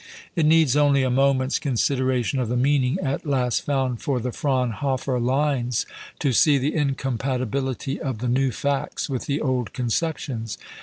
[0.35, 5.19] It needs only a moment's consideration of the meaning at last found for the Fraunhofer
[5.19, 5.85] lines
[6.17, 10.57] to see the incompatibility of the new facts with the old conceptions.